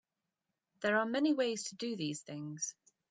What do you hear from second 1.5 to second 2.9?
to do these things.